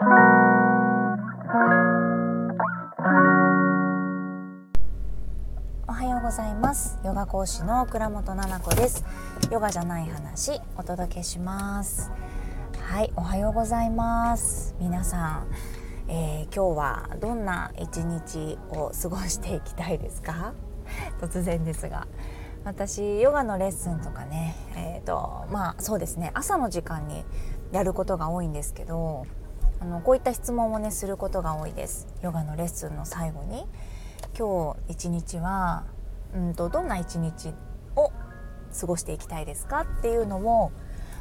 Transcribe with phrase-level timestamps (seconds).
[5.92, 7.00] はようございます。
[7.04, 9.04] ヨガ講師の倉本々子です。
[9.50, 12.12] ヨガじゃない話お届けします。
[12.80, 14.76] はいおはようございます。
[14.78, 15.48] 皆さん、
[16.06, 20.54] えー、今日はどんな一日を過ごしていきたいですか？
[21.20, 22.06] 突然ですが。
[22.64, 26.30] 私ヨガのレッスンとかねえーとまあそうですね。
[26.34, 27.24] 朝の時間に
[27.72, 29.26] やることが多いんですけど
[29.80, 32.06] あのこういった質問をねすることが多いです。
[32.22, 33.66] ヨガのレッスンの最後に。
[34.36, 35.84] 今日一日は
[36.34, 37.54] うんとどんな一日
[37.96, 38.12] を
[38.78, 40.72] 過ごしていきたいですかっていうのを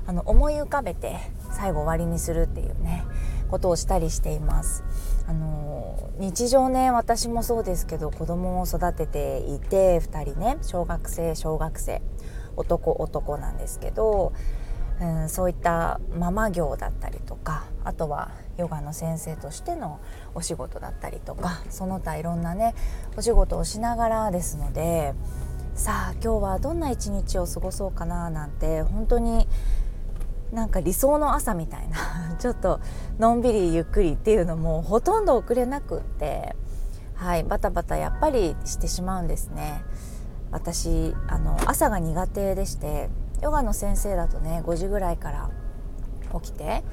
[0.05, 1.17] あの思い浮かべて
[1.51, 3.03] 最後終わりにするっていうね
[3.49, 4.83] ことをしたりしています。
[5.27, 12.01] あの日常ね私もそうですけど子供を育てていて2人ね小学生小学生。
[12.57, 14.33] 男男なんですけど、
[14.99, 19.99] うん、そういったママ業だったりとかあとはヨガの先生としての
[20.33, 22.75] お仕事だったりとかその他いろんなね
[23.15, 25.13] お仕事をしながらですので
[25.75, 29.47] さあ今日はどんな一日を過ごそうかななんて本当に
[30.51, 32.79] なんか理想の朝みたいな ちょっと
[33.19, 36.55] のんびりゆっくりっていうのもほとんど遅れなくって
[37.15, 39.83] はいバタバタやっぱりしてしまうんですね。
[40.49, 43.09] 私あの朝が苦手でして
[43.41, 45.49] ヨガの先生だとね5時ぐらいから
[46.39, 46.83] 起きて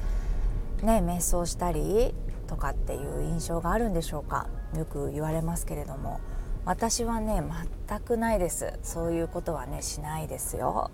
[0.83, 2.15] ね瞑想したり
[2.47, 4.49] とかっていう印象があるんでしょうか？
[4.77, 6.21] よく言われますけれども。
[6.67, 7.43] 私はね
[7.89, 8.79] 全くないです。
[8.83, 10.91] そういうことはねしないですよ。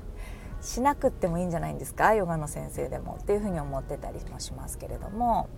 [0.62, 2.14] しなくってもいいんじゃないんですか？
[2.14, 3.18] ヨガの先生でも。
[3.20, 5.48] っていうふうに思ってたりもしますけれども。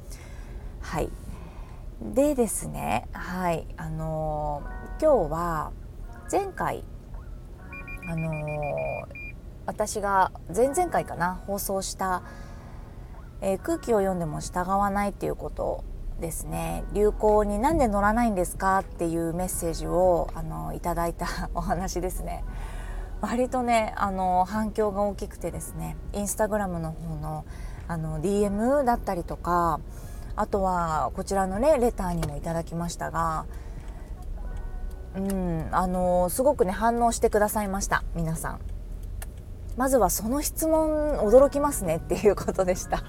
[0.80, 1.10] はい。
[2.02, 3.66] でですねはい。
[3.76, 5.72] あのー、今日は
[6.30, 6.84] 前回
[8.10, 8.34] あのー、
[9.66, 12.22] 私が前々回かな放送した
[13.40, 15.84] えー、空気を読んでも従わないっていうこと
[16.20, 16.84] ですね。
[16.92, 22.44] 流行になんで乗らないんですかっていうメッセージをあのいただいた お話ですね。
[23.20, 25.96] 割とねあの反響が大きくてですね。
[26.12, 27.44] インスタグラムの方の
[27.86, 29.80] あの DM だったりとか
[30.36, 33.44] あとはこちらのねレターにもいただきましたが
[35.16, 38.04] うんあのすごくね反応してくださいました。
[38.14, 38.73] 皆さん。
[39.76, 43.02] まずはその質問驚きますねっていうことでした。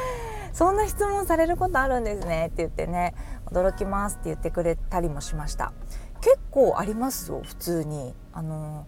[0.52, 3.14] そんな質問されることあるんですねって言ってね
[3.46, 5.72] 驚きますって言ってくれたりもしました。
[6.20, 8.14] 結構ありますよ普通に。
[8.32, 8.86] あの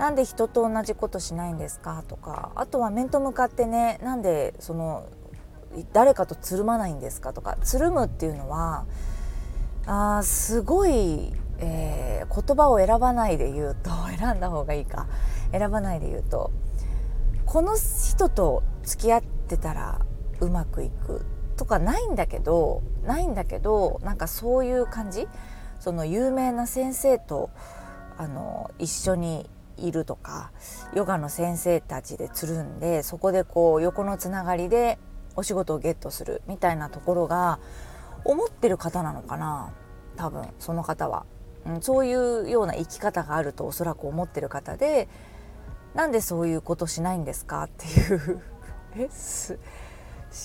[0.00, 5.04] なんで人と同じことしないんですかとかあとは面と向かってねなんでその
[5.92, 8.86] 誰かとつるまないんですかとかつるむっていうのは
[9.86, 15.06] あすごい、えー、言葉を選ばないで言うと 選んだ方がいいか。
[15.52, 16.50] 選ばないで言うと
[17.46, 20.00] この人と付き合ってたら
[20.40, 21.24] うまくいく
[21.56, 25.28] とかないんだけどないんだけどなんかそういう感じ？
[25.80, 27.50] その有名な先生と
[28.16, 30.52] あの一緒にいるとか
[30.94, 34.98] ヨガの先生たちでつるんでそこでこう横のつながりで
[35.36, 37.58] お仕事をゲットするみたいなところが
[38.24, 39.72] 思ってる方なのかな
[40.16, 41.24] 多分その方は、
[41.64, 45.08] うん、そういうような生き方があるとおそらく思ってる方で
[45.94, 48.42] なんでそういうことしないんですかっていう
[48.96, 49.58] えす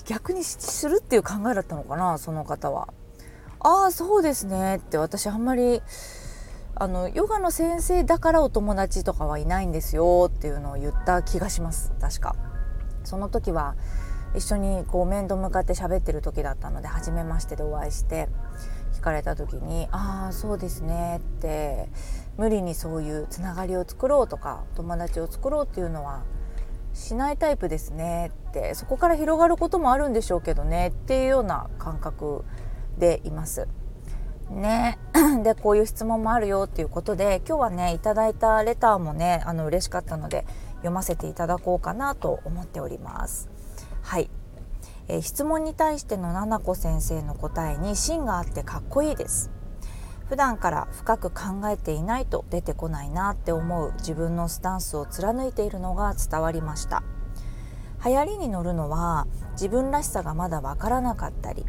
[0.06, 2.88] 逆にするっていう考えだったのかなその方は。
[3.60, 5.82] ああそうですねって私あんまり
[6.76, 12.36] あのヨガの先生だからお友達とかはいないんですよっていうのを言った気がします確か。
[13.04, 13.76] その時は
[14.36, 18.28] 一緒にこう面と向かって喋ってる時だったので初めましてでお会いして
[19.06, 21.90] かれた時に「ああそうですね」って
[22.38, 26.24] 無理にそういうつながりを作ろうとか友達を作ろうっていうのは
[26.94, 32.44] しないタイプですねってそこから広がることもあるんでしょうけどねっていうような感覚
[32.98, 33.68] でいます。
[34.50, 35.00] ね、
[35.44, 40.46] でこういう質問もあるよっていうことで今日はねいただいたレターもねあの嬉しかったので
[40.78, 43.50] 読ませていただこうかなと思っております。
[44.04, 44.30] はい、
[45.08, 49.52] えー、質問に対してのななこ先生の答えに芯があってかっこいいです。
[50.28, 57.04] 普段から深く考えていないと出てこないなって思う自分のスタンスを貫いているのが伝わりました
[58.04, 61.64] 流行りに乗るのは自分らしさがまだわからなかったり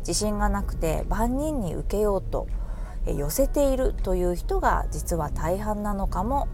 [0.00, 2.46] 自信がなくて万人に受けようと
[3.06, 6.48] 寄せているという人が実は大半なのかも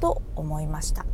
[0.00, 1.04] と思いました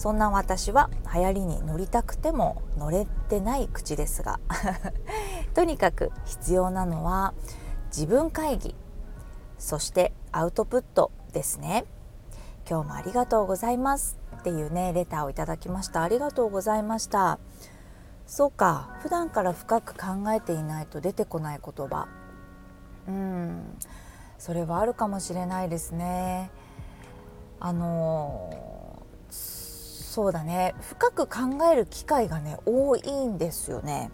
[0.00, 4.40] そんな私は流行りに乗りたくても乗れてない口ですが
[5.52, 7.34] とにかく必要なのは
[7.88, 8.74] 自分会議
[9.58, 11.84] そしてアウトプットですね。
[12.66, 14.18] 今日もありがとうございます。
[14.38, 16.02] っていうねレターをいただきました。
[16.02, 17.38] ありがとうございました。
[18.26, 22.08] そうか普段から深く考えていないと出てこない言葉。
[23.06, 23.78] うん
[24.38, 26.50] それはあるかもしれないですね。
[27.60, 28.69] あの
[30.10, 30.74] そうだね。
[30.80, 34.10] 深く考える機会がね多いんですよね。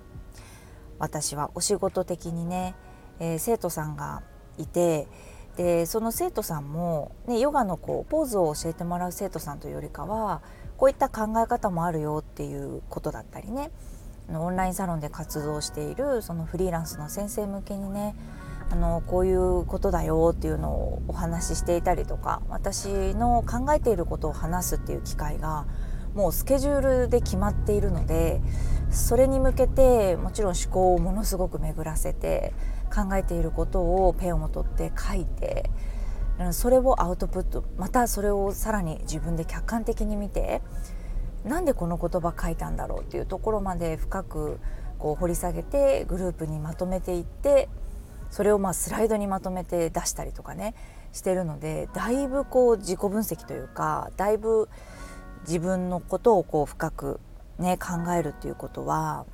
[0.98, 2.74] 私はお仕事的にね、
[3.18, 4.22] えー、生徒さんが
[4.58, 5.08] いて
[5.56, 10.42] でその生徒さんも、ね、ヨガのこうポーズを教えてもらう生徒さんというよりかは
[10.76, 13.70] こういった考え方もあるよっていうことだったりね。
[14.28, 18.14] オンラインサロンで活動しているそのフリーランスの先生向けにね
[18.70, 25.66] あのこういうことだよっていうのをお話ししていたりとか私の考えていることを話すっていう機会が
[26.16, 28.40] もうスケジュールで決まっているので
[28.90, 32.54] それに向けてもちろん思考をものすごく巡らせて
[32.92, 35.70] 考えていることをペンを取って書いて
[36.52, 40.62] それをアウトプットまたそれをさらに自分で客観的に見て
[41.44, 44.58] なんでこの言葉書いたんだろうっていうところまで深く
[44.98, 47.68] こう掘り下げてグループにまとめていって
[48.30, 50.74] それをまあスライドにまとめて出したりとかね
[51.12, 54.68] してるのでだいぶこう自己分析というかだいぶ
[55.46, 57.20] 自分のことをこう深く
[57.58, 59.26] ね考えるっていうことは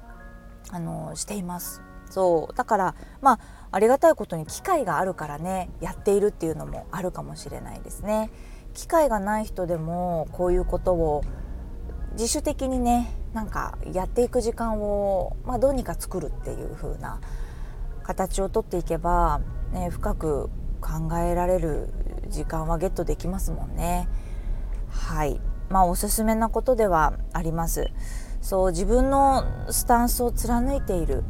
[0.71, 1.83] あのしています。
[2.11, 8.31] そうだからまあありがたいことに機会があるからねやっているっていうのもあるかもしれないですね。
[8.75, 11.23] 機会がない人でもこういうことを
[12.13, 17.21] 自主的にねなんかやっていく時間を、まあ、どうにか作るっていう風な
[18.03, 19.41] 形をとっていけば、
[19.73, 20.51] ね、深く
[20.81, 21.89] 考えられる
[22.29, 24.09] 時間はゲットできますもんね。
[24.91, 25.41] はい
[25.73, 27.91] まあおすすめなことではあります。
[28.41, 31.23] そう自分のスタンスを貫いている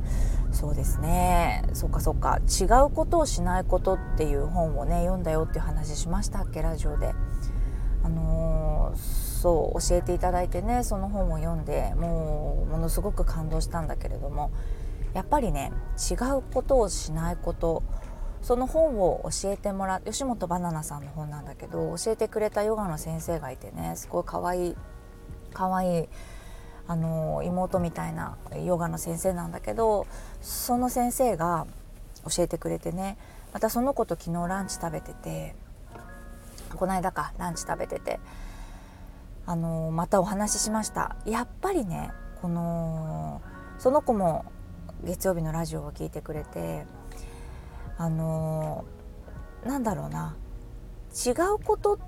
[0.51, 7.13] そうですねそっかそっか違うことをしないことっていう本をね読んだよっていう話しましたっけラジオで。
[8.03, 14.53] あのーそう教えていただいてねその本を読んでもうものすごく感動したんだけれども
[15.15, 15.73] やっぱりね
[16.11, 17.83] 違うことをしないこと
[18.43, 24.77] その本を教えてもら吉本ばなナさんの本なんだけど教えてくれたヨガの先生がいてねすごいかわいい
[25.55, 26.09] かわいい
[26.89, 30.07] あの妹みたいなヨガの先生なんだけど
[30.41, 31.67] その先生が
[32.29, 33.17] 教えてくれてね
[33.53, 35.55] またその子と昨日ランチ食べてて
[36.75, 38.19] この間かランチ食べてて
[39.47, 41.17] あのまたお話ししました。
[41.27, 42.11] やっぱりね
[42.41, 43.43] この
[43.79, 44.45] その子も
[45.05, 46.87] 月曜日のラジオを聞いてくれて
[48.03, 48.85] あの
[49.65, 50.37] なんだろうな。
[51.15, 52.01] 違うこと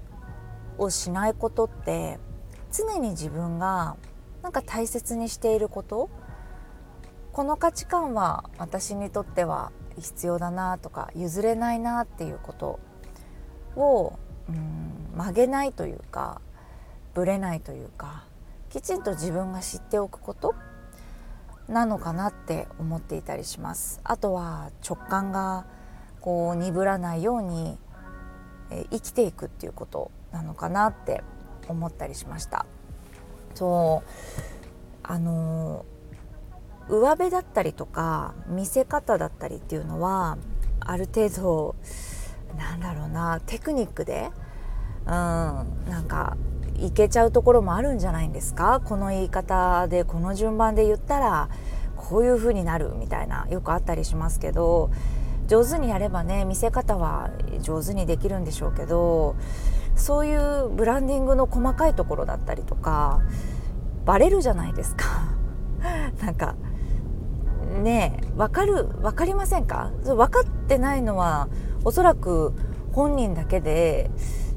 [0.77, 2.19] をしないことって
[2.73, 3.97] 常に自分が
[4.43, 6.11] なんか大切にしていること。
[7.33, 12.81] この価値観は私にとっては必要だなとか譲れないなっていうこと。
[13.77, 14.19] を、
[14.49, 16.41] うん、曲げないというか
[17.13, 18.25] ぶれないというか
[18.71, 20.57] きちんと自分が知っておくこと。
[21.69, 24.01] なのかなって思っていたりします。
[24.05, 25.65] あとは直感が
[26.25, 27.77] こう鈍らないように、
[28.71, 31.23] え生きていくっていうことなのかなって
[31.69, 32.65] 思ったりしました。
[33.55, 34.09] そう
[35.03, 35.85] あの
[36.89, 40.39] 上辺だったりとか見せ方だったりっていうのは
[40.81, 41.75] ある程度
[42.57, 44.31] なんだろうなテクニックで
[45.05, 45.67] うんな
[46.01, 46.39] んか
[46.79, 48.81] いけちゃうところもあるんじゃないんですか？
[48.83, 51.51] この言い方でこの順番で言ったら
[51.97, 54.91] こういう風になるみたいなよくあったりしますけど
[55.47, 59.37] 上手にやればね見せ方は上手にできるんでしょうけど
[59.95, 63.21] そういうブランディングの細かいところだったりとか
[64.05, 65.05] バレるじゃないですか
[66.23, 66.55] なんか
[67.83, 69.91] ねえ分かる分かりませんか？
[70.05, 71.49] 分かってないのは
[71.85, 72.53] おそらく
[72.93, 74.11] 本人だけで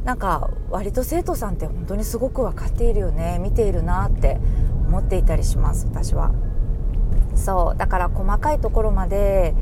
[0.03, 4.39] なんか割と生徒さんって本当にすごく分かっているよね見ているなって
[4.87, 6.31] 思っていたりします私は。
[7.35, 9.53] そうだから細かいところまで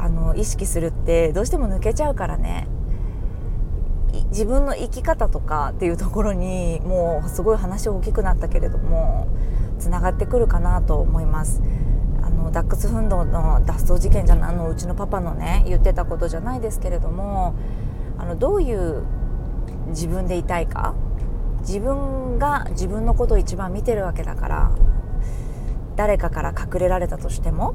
[0.00, 2.66] あの意識するってどうしても抜けちゃうからね
[4.30, 9.28] 自分の生き方とかっていうところにもうすごい話大きくなったけれども
[9.78, 11.62] つながってくるかなと思います。
[12.22, 17.54] あのダックスフンドの脱走事件じゃあのうちのパパのね言ってたことじゃないですけれども
[18.18, 19.02] あのどういう
[19.88, 20.94] 自分でいたいか？
[21.60, 24.70] 自分が自分のことを一番見てるわけだから
[25.96, 27.74] 誰かから隠れられたとしても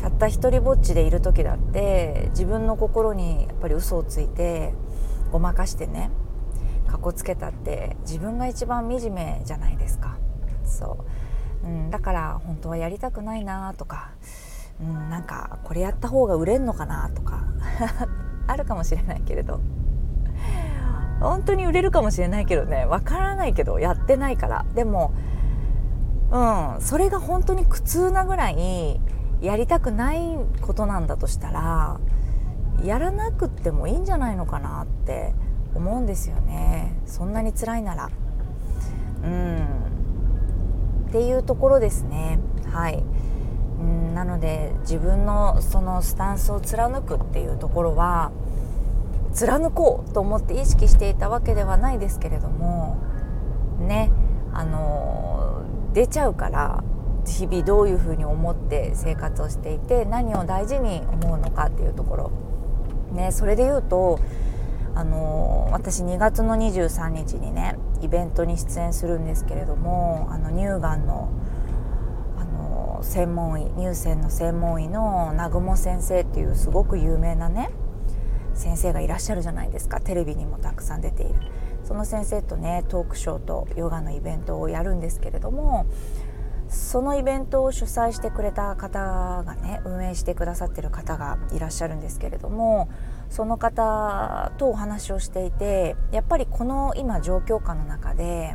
[0.00, 4.72] たった一人ぼっちでいる時だって自分の心にやっぱり嘘をついて
[5.30, 6.10] ごまかしてね
[6.86, 10.18] かこつけたって自分が一番惨めじゃないですか。
[10.64, 11.04] そ
[11.64, 14.10] う、うん、だから本当はやりたくないなとか、
[14.80, 17.44] うん、なんかこれやった方が売れんのかなとか
[18.46, 19.60] あるかもしれないけれど。
[21.20, 24.64] 本当に売れるかもしれないけどねわからないけどやってないから。
[24.74, 25.12] でも
[26.30, 29.00] うん、それが本当に苦痛なぐらい
[29.40, 30.18] やりたくない
[30.60, 32.00] ことなんだとしたら
[32.84, 35.34] やらなくてもいいんじゃないのかなって
[35.74, 37.00] 思うんですよね。
[37.06, 38.10] そんなに辛いなら。
[39.22, 39.66] うん。
[41.08, 42.38] っていうところですね。
[42.72, 43.02] はい。
[43.80, 48.30] うんなので自分のそのスタンスを貫くっていうところは
[49.32, 52.98] 貫こうと思って意識していたわけではないですけれども
[53.78, 54.10] ね
[54.52, 55.62] あの
[55.94, 56.84] 出ちゃうから
[57.30, 62.30] 日々どういうふうに思って生活をしていて何を大事に思うのかっていうところ。
[63.12, 64.20] ねそれで言うと
[64.94, 71.30] あの私2月の23日にねイベントに出演するんですけれどもあの乳がんの
[72.36, 77.70] あの専門医乳腺の専門医の南雲先生っていうすごく有名なね
[78.54, 80.00] 先生がいらっしゃるじゃないですか。
[80.00, 81.34] テレビにもたくさん出ている。
[81.84, 85.86] その先生とねトークショーとヨガのイベントをやるんですけれども
[86.70, 92.88] そのイベントを主催してくれた方がね運営してくださってる方がいらっしゃるんですけれども
[93.28, 98.54] その方とお話をしていてやっぱりこの今状況下の中で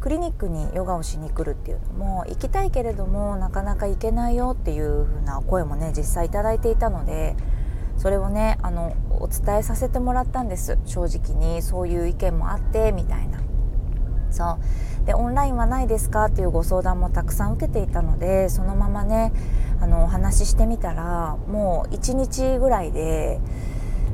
[0.00, 7.36] クリニックにヨガをしに来るっていうのも行きたいけれどもなかなか行けないよっていう風な声もね実際頂いていたので
[7.96, 11.62] それをねあのお伝えさせてもらったんです正直に。
[11.62, 13.40] そういう意見もあってみたいな。
[14.30, 14.58] そう。
[15.06, 16.26] でオンラインはないですか？
[16.26, 19.32] っていうご相談もたくさん受けていたのでそのままね
[19.80, 23.40] あのお話ししてみたらもう1日ぐらいで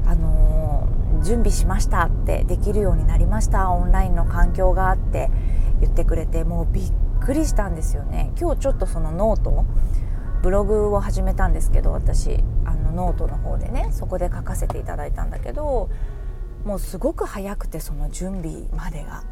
[0.07, 0.89] あの
[1.23, 3.71] 準備しましたってできるようになりました。
[3.71, 5.31] オンラインの環境があって
[5.81, 8.33] 言ってくれてもうびっくりしたんですよね。
[8.41, 9.67] 今日ちょっとそのノート
[10.43, 15.91] ブログを始めたんですけど私あのノートの方でねそこで書かせていただいたんだけど
[16.65, 19.23] もうすごく早くてその準備までが。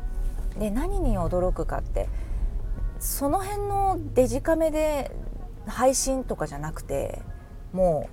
[0.58, 2.08] で何に驚くかって
[2.98, 5.10] その辺のデジカメで
[5.66, 7.22] 配信とかじゃなくて
[7.72, 8.08] も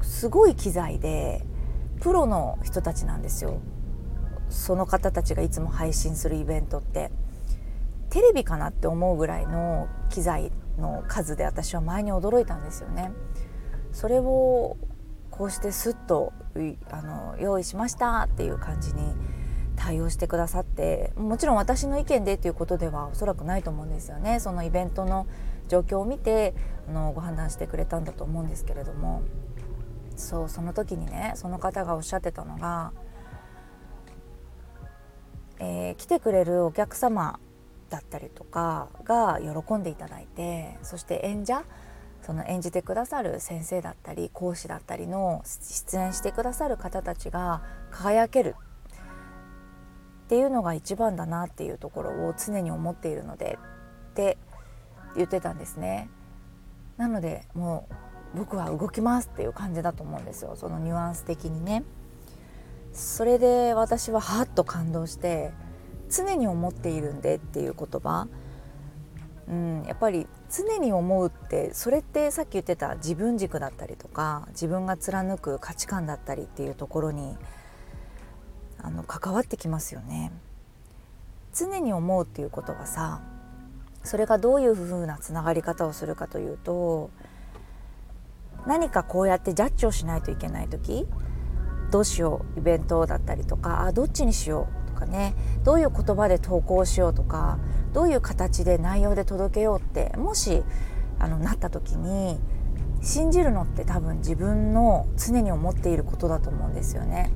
[0.00, 1.44] うすごい機材で
[2.00, 3.60] プロの人たちなんですよ。
[4.48, 7.10] その方たちがいつも配信するイベントって。
[8.12, 13.10] テレビかなって思うぐらいの機材の数で私は前に驚いたんですよね。
[13.90, 14.76] それを
[15.30, 16.34] こうしてスッと
[16.90, 19.00] あの用意しましたっていう感じに
[19.82, 24.38] 対応してくださってもちろん私の意見でということではおそらくないと思うんですよね。
[24.38, 25.26] そのイベントの
[25.66, 26.54] 状況を見て
[26.88, 29.22] あのご判断してくれたんだと思うんですけれども。
[30.14, 32.92] そうその時にねその方がおっしゃってたのが、
[35.58, 37.40] えー、来てくれるお客様
[37.88, 41.64] だったりとかが喜んでいただいてそして演者
[42.20, 48.54] その演じてくださる先生だったり講師だったりの出演してくださる方たちが輝ける
[50.32, 53.58] っていうのが一番だなっていうところを常に思っているので
[54.12, 54.38] って
[55.14, 56.08] 言ってたんですね。
[56.96, 57.86] なのでも
[58.34, 61.84] う僕は動きますっていう感じだと思うんですよそのニュアンス的にね。
[62.94, 65.50] それで私ははっと感動して
[66.08, 68.26] 常に思っているんでっていう言葉、
[69.50, 77.36] うん、やっぱり常に思うってそれってさっき言ってた自分軸だったりとか自分が貫く価値観だったりっていうところに
[78.82, 80.32] あの関わってきますよね。
[81.54, 83.20] 常に思うっていうことはさ
[84.04, 87.10] それがどういうふうなつながり方をするかというと
[88.66, 91.06] 何かこうやってジャッジをしないといけない時
[91.90, 97.58] どうしようイベントだったりとかあどっちにしようとかねどういう言葉で投稿しようとか
[97.92, 100.62] どういう形で内容で届けようってもし
[101.18, 102.40] あのなった時に
[103.02, 107.32] 信じるのって多分自分の常に思っていることだと思うんですよね。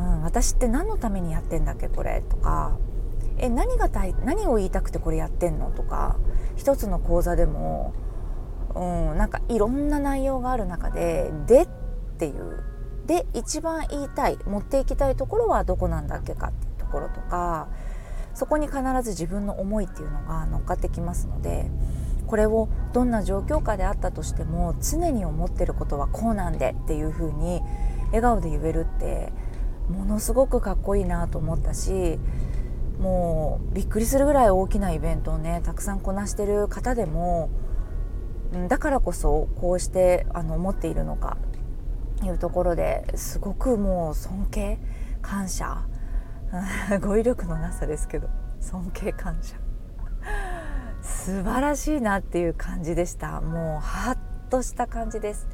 [0.00, 2.76] うん、私って何のためにやってんだっけこれとか。
[3.38, 6.16] え何がたい何を言いたくてこれやってんのとか。
[6.56, 7.94] 一つの講座でも、
[8.74, 8.80] う
[9.14, 11.68] ん、なんかいろんな内容がある中で「で」っ
[12.18, 12.62] ていう。
[13.06, 17.68] で一番言いたい持っていきたいところはどこなんだっけかっていうところとか。
[18.34, 21.70] そこに必ず自分の思いっていうのが乗っかってきますので
[22.26, 27.60] これをどんな状況下であったとしても常に思ってることはこうなんでっていうふうに
[28.06, 29.32] 笑顔で言えるって
[29.90, 32.18] ものすごくかっこいいなと思ったし
[32.98, 37.50] もうびっくりするぐらい大きなイベントをねたくさんこなしてる方でも
[38.68, 41.36] だからこそこうしてあの思っているのか
[42.20, 44.78] というところですごくもう尊敬
[45.22, 45.86] 感謝
[47.00, 48.28] 語彙力のなさですけど
[48.60, 49.56] 尊敬感謝。
[51.02, 53.40] 素晴らしいなっていう感じでした。
[53.40, 54.18] もうハッ
[54.50, 55.48] とした感じです。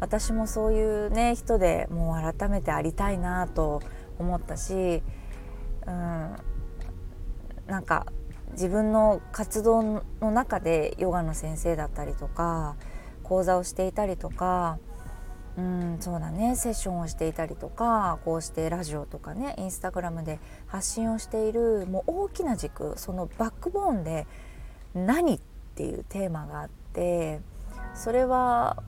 [0.00, 3.82] 私もそういうね人でもう改めてありたいなと
[4.18, 5.02] 思ったし、
[5.86, 6.36] うん、
[7.66, 8.06] なんか
[8.52, 9.82] 自分の活動
[10.20, 12.76] の中でヨガの先生だったりとか
[13.22, 14.78] 講座をしていたりとか
[15.58, 20.38] うんそうだねセッションをしていたりとかこうしてラジオとかねインスタグラムで
[20.68, 24.26] 発信をしているもう大きな軸そのバックボーンで
[24.94, 25.40] 何っ
[25.74, 27.40] ていうテーマがあって
[27.94, 28.82] それは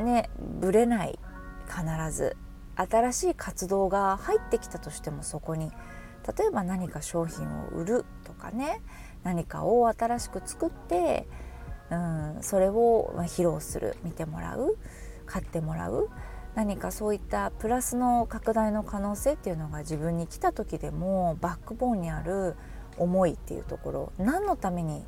[0.00, 1.18] ねぶれない
[1.66, 2.36] 必ず。
[2.76, 5.70] 新しい活動が入ってきたとしてもそこに。
[6.38, 8.80] 例えば何か商品を売るとかね。
[9.22, 11.26] 何かを新しく作って、
[11.90, 13.96] うん、それを披露する。
[14.02, 14.76] 見てもらう。
[15.26, 16.08] 買ってもらう。
[16.54, 22.56] 何かそういったプラスの拡大の可能性っていうのが自分に来た時でもバックボーンにある
[22.98, 24.12] 思いっていうところ。
[24.18, 25.04] 何のために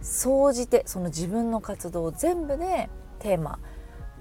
[0.00, 3.60] 総じてその自分の活動を全部でテーマ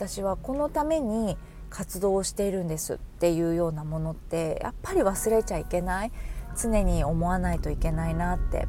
[0.02, 1.38] 私はこのために
[1.70, 6.12] 活動をしているんですっていうようなものってやっぱり忘れちゃいけない。
[6.60, 8.68] 常に思わないといけないなって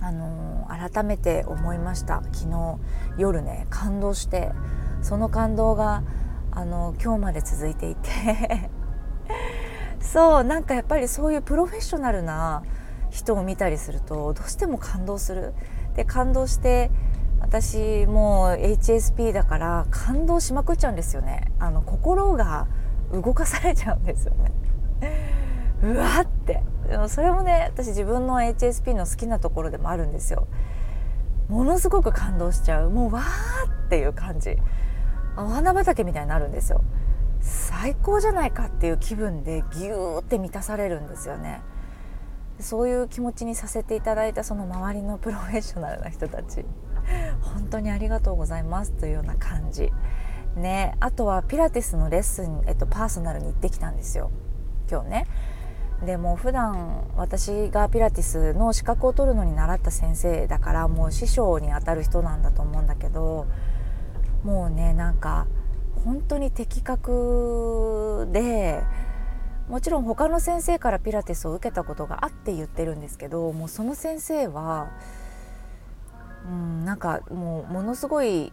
[0.00, 2.22] あのー、改めて思いました。
[2.32, 2.78] 昨日
[3.16, 4.52] 夜ね感動して
[5.00, 6.04] その感動が
[6.50, 8.70] あの今日まで続いていて。
[10.00, 12.62] そうなんかやっぱりそういうプロフェッショナルな
[13.08, 15.54] 人を見たりするとどうしても感動する。
[15.94, 16.90] で感動して
[17.42, 21.52] 私もう HSP だから感動しまくっちゃうんですよね。
[21.58, 22.66] あの心が
[23.12, 24.52] 動かされちゃうんですよね。
[25.82, 26.62] うわって。
[26.88, 30.46] でもそれもね私自分の HSP の好きなところでもあるんですよ。
[31.48, 32.90] ものすごく感動しちゃう。
[32.90, 34.56] もうわーっていう感じ。
[35.36, 36.82] お花畑みたいになるんですよ。
[37.40, 41.60] 最高じゃないかっていう気分でギューって満たされるんですよね。
[42.60, 46.64] そういう気持ちにさせていただいたその周りのプロフェッショナルな人たち。
[47.72, 49.92] 当にありがとうございますというような感じ。
[50.56, 54.30] ねあとはピラティスのレッスン、えっと、パーソナルに行ってきたんですよ。
[54.90, 55.26] 今日ね。
[56.04, 63.46] でも普段私がピラティスの資格を取るのに習った先生だからもう師匠にあたる人なんだと思うんだけど
[64.42, 65.46] もうねなんか
[66.04, 68.82] 本当に的確で
[69.68, 74.90] もちろん他の先生からピラティスを受けたことがあって言ってるんですけどもうその先生は
[76.46, 78.52] うんなんかもうものすごい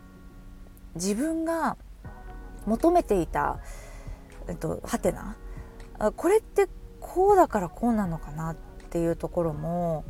[0.96, 1.78] 自分が
[2.66, 3.60] 求めていた、
[4.48, 5.38] えっと、はてな
[6.16, 6.68] これって
[7.00, 8.56] こうだからこうなのかなっ
[8.90, 10.04] ていうところも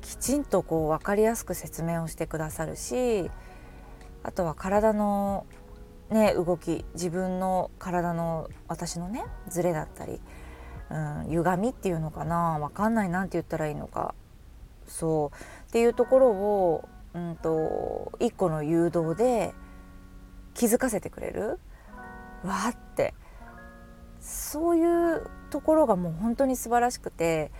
[0.00, 3.30] きちんとこう分かりやすく説明をしてくださるし
[4.22, 5.46] あとは体の、
[6.10, 10.20] ね、動き自分の体の私のねズレだったり、
[10.90, 14.14] うん、歪みっていうのかな分かんないなんて言ったらいいのか。
[14.86, 15.68] そう。
[15.68, 19.52] っていうところをうんと一個の誘導で
[20.54, 21.58] 気づかせてくれる？
[22.44, 23.14] わーって。
[24.20, 27.50] そういうところがもう本当に素晴らしくて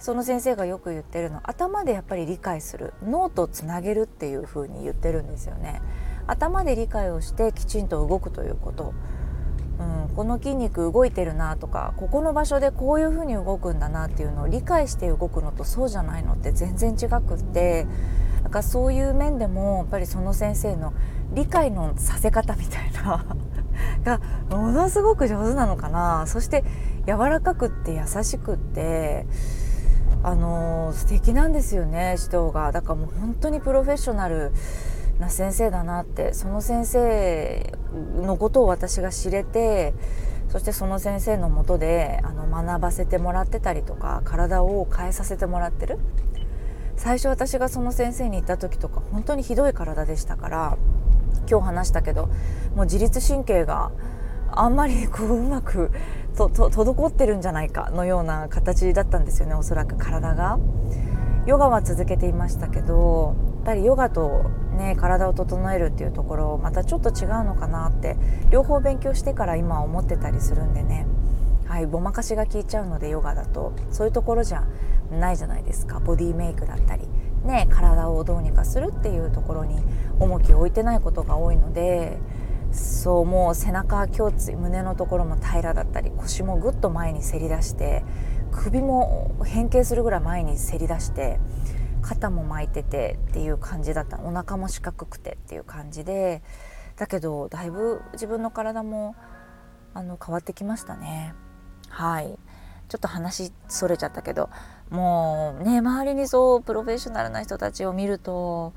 [0.00, 2.92] その先生がよく言ってるの頭でやっぱり理解する。
[3.04, 5.80] 脳とつなげるっていう風に言ってるんですよね。
[6.26, 8.92] 頭で理解をしてきちんと動くということ。
[9.78, 17.86] うん、この筋肉動いてるなとかここの場所でこういう風に動くんだなっていうのを理解して動くのとそうじゃないのって全然違くって
[18.48, 20.94] だからそういう面でもやっぱりその先生の
[21.34, 23.26] 理解のさせ方みたいな
[24.02, 26.24] がものすごく上手なのかな。
[26.26, 26.64] そして
[27.06, 29.26] 柔らかくって優しくって
[30.22, 32.72] あのー、素敵なんですよね指導が。
[32.72, 34.50] だからもう本当にプロフェッショナル
[35.20, 37.74] な先生だなってその先生
[38.16, 39.92] のことを私が知れて
[40.48, 45.98] そしてその先生のもとであの学ばせてもらってたりとか体を変えさせてもらってる
[46.98, 50.78] 最初私がその先生に行った時とか本当にひどい体でしたから
[51.48, 52.26] 今日話したけど
[52.74, 53.92] もう自律神経が
[54.50, 55.90] あんまりこううまく
[56.36, 60.58] と滞ってるんじゃないかのような形だったんですよねおそらく体が。
[61.46, 68.18] ヨガは続けていましたけどやっぱりヨガと、ね、体を整えるっていうところまたちょっと違うのかなって
[68.50, 71.06] 両方勉強してから今思ってたりするんでね
[71.68, 74.66] はいごまかしが効いちゃうのでヨガだとそういうところじゃ
[75.10, 76.00] ないじゃないですか。
[76.00, 77.06] ボディメイクだったり、
[77.44, 79.82] ね、体をどうにかするっていうところに
[80.18, 82.18] 重きを置いてないことが多いので
[82.72, 88.02] そうもう背中胸椎胸のところも平らだったり腰もぐっと前にせり出して
[88.50, 91.38] 首も変形するぐらい前にせり出して
[92.02, 94.18] 肩も巻いててっていう感じだった。
[94.20, 96.42] お腹も四角くてっていう感じで
[96.96, 99.14] だけどだいぶ自分の体も
[99.94, 101.34] あの変わってきましたね。
[101.88, 102.38] はい。
[102.88, 104.48] ちょっと話それちゃったけど
[104.88, 108.72] もうね周りにそうプロフェッショナルな人たちを見ると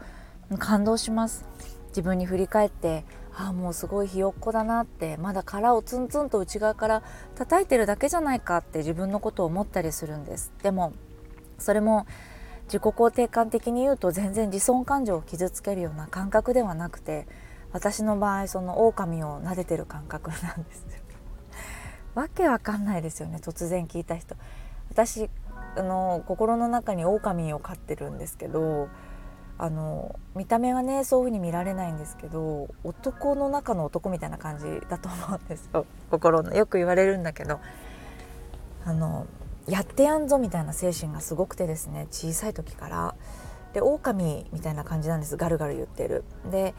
[0.60, 1.46] 感動します。
[1.90, 7.04] 自分に振り返ってああもうすごいひよっこだなってまだ殻をツンツンと内側から
[7.36, 10.52] 叩いてるだけじゃないかって自分のことを思ったりするんです。
[10.62, 10.94] でも
[11.58, 12.06] それも
[12.66, 17.28] 自己肯定感的に言うと全然自尊感情を傷つけるような感覚ではなくて
[17.72, 21.01] 私の場合その狼を撫でてる感覚なんですよ。
[22.16, 24.36] わけわかんないですよね突然聞いた人。
[24.90, 25.30] 私
[25.78, 28.90] あの心の中に狼を飼ってるんですけど
[29.58, 35.86] あの見た目はねそういう風に見られないんですけど男の中の男みたいな感じだと思うんですよ。
[36.10, 37.60] 心のよく言われるんだけど。
[38.84, 39.28] あの
[39.68, 43.16] やってやんぞみたいな精神がすごくてですね小さい時から。
[43.74, 46.26] で狼みたいな感じなんですガルガル言ってる。
[46.50, 46.74] で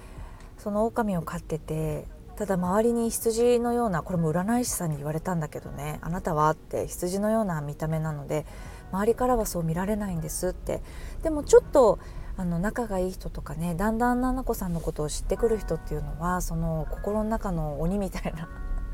[0.59, 2.07] その狼を飼ってて
[2.43, 8.47] ただ周りに羊のようなこれも占い師さんに言われたんだけどねあなたはって羊のような見た目なので
[8.91, 10.83] 周りからはそう見られないんですって。
[11.23, 12.01] でもちょっと
[12.37, 18.49] あの仲がいい人とかねだんだん菜々子さんのことを知ってくる人っていうのはその心の中の鬼みたいな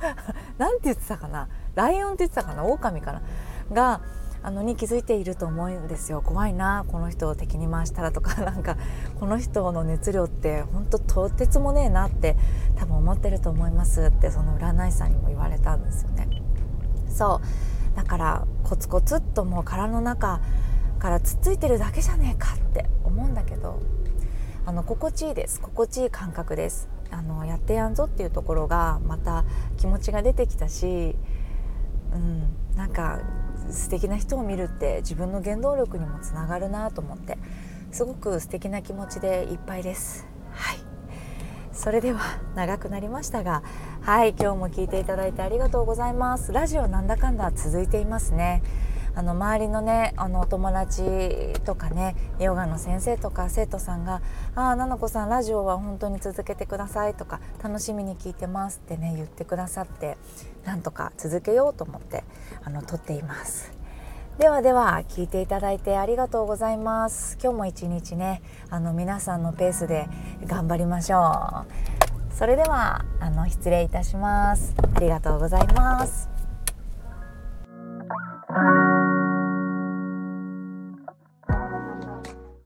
[0.59, 3.23] なんて言ってたかなライオンって言ってたかな狼かな
[3.73, 4.03] が
[4.42, 6.22] あのに気づいていると思うんですよ。
[6.22, 8.77] 怖いなこの人を敵に回したらとかなんか
[9.18, 12.37] この人の熱量って本当とてつもねえなって
[12.77, 16.29] 多分思ってると思いますってその占い師さんにも言われたんですよね。
[17.09, 17.96] そう。
[17.96, 20.40] だからコツコツっともう殻の中
[20.98, 23.81] からつっついてるだけじゃねえかって思うんだけど
[24.66, 25.61] あの心地いいです。
[25.61, 26.88] 心地いい感覚です。
[27.11, 29.44] あのやってやんぞっていうところがまた
[29.79, 31.16] 気持ちが出てきたし、
[32.12, 33.20] うん、なんか
[33.71, 37.39] 素敵な人を見るって自分の原動力にもつながるなと思って
[37.93, 40.27] すごく素敵な気持ちでいっぱいです。
[40.53, 40.79] はい。
[41.73, 42.21] それでは
[42.57, 43.63] 長くなりましたが
[44.01, 46.53] はい今日も聞いていただいてありがとうございます。
[46.53, 48.63] ラジオなんだかんだ続いていますね。
[49.19, 51.03] あの周りのねあのお友達
[51.65, 54.23] とかねヨガの先生とか生徒さんが
[54.55, 60.17] 「ああ菜々子さんラジオは本当に続けてください」とか「楽しみに聞いてます」ってね言ってくださって
[60.65, 62.23] なんとか続けようと思って
[62.63, 63.73] あの撮っています。
[64.39, 67.39] ではでは聞いていただいてありがとうございます。
[67.43, 70.09] 今日も一日ねあの皆さんのペースで
[70.47, 71.65] 頑張りましょ
[72.31, 72.33] う。
[72.33, 74.77] それではあの失礼いたします。
[74.95, 76.29] ありがとうございます。